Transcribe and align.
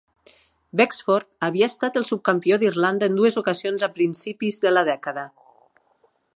Wexford 0.79 1.27
havia 1.47 1.67
estat 1.73 1.99
el 2.01 2.07
subcampió 2.09 2.59
d'Irlanda 2.63 3.11
en 3.11 3.21
dues 3.21 3.39
ocasions 3.45 3.87
a 3.89 3.93
principis 4.01 4.61
de 4.65 4.73
la 4.77 4.87
dècada. 4.93 5.31